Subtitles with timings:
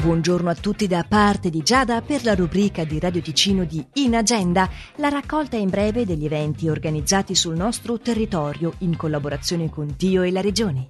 [0.00, 4.14] Buongiorno a tutti da parte di Giada per la rubrica di Radio Ticino di In
[4.14, 10.22] Agenda, la raccolta in breve degli eventi organizzati sul nostro territorio in collaborazione con Dio
[10.22, 10.88] e la Regione.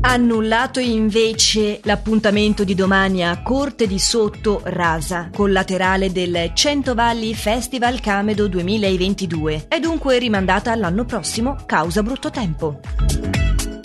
[0.00, 8.48] Annullato invece l'appuntamento di domani a Corte di Sotto Rasa, collaterale del Centovalli Festival Camedo
[8.48, 9.66] 2022.
[9.68, 12.80] È dunque rimandata all'anno prossimo causa brutto tempo.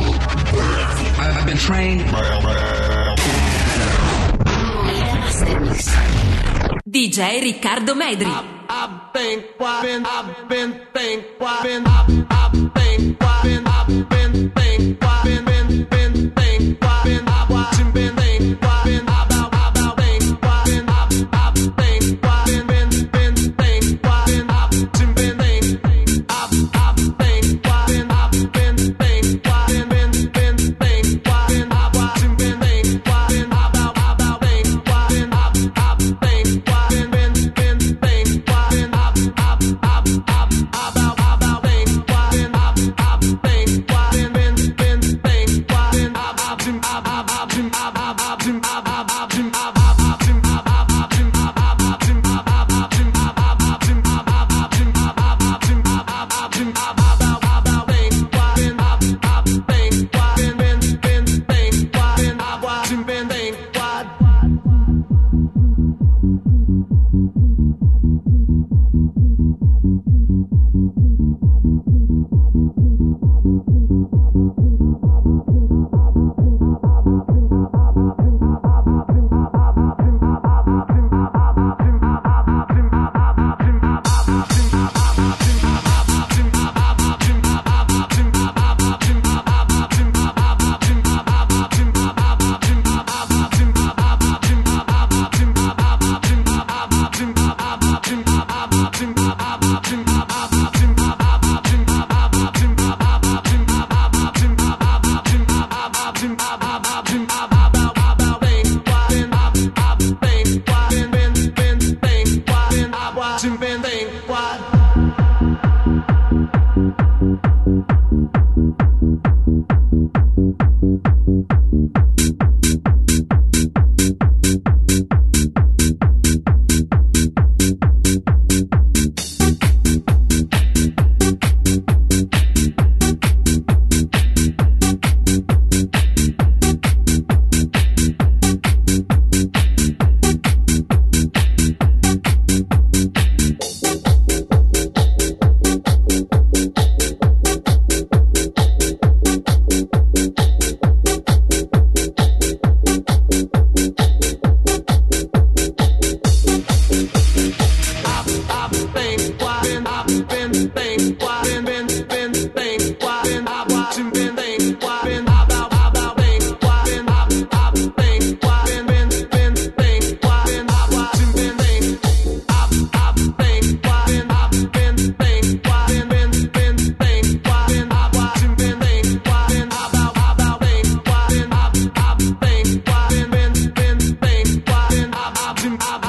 [0.00, 0.18] will
[0.56, 0.80] burn.
[1.20, 2.00] I've been trained.
[6.90, 8.24] DJ Riccardo Medri.
[8.26, 9.44] I've I've been,
[10.04, 10.48] I've
[11.62, 12.19] been,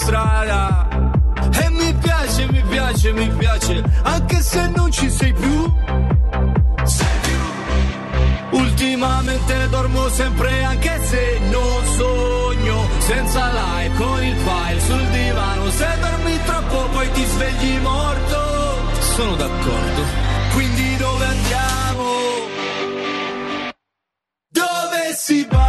[0.00, 0.88] strada.
[1.62, 5.58] E mi piace, mi piace, mi piace, anche se non ci sei più.
[8.50, 15.86] Ultimamente dormo sempre anche se non sogno Senza like con il file sul divano Se
[16.00, 18.38] dormi troppo poi ti svegli morto
[19.14, 20.02] Sono d'accordo
[20.52, 22.04] Quindi dove andiamo?
[24.48, 25.59] Dove si balla?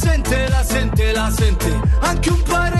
[0.00, 0.12] Casa.
[0.12, 2.79] E la sente, la sente, la sente, anche un parente di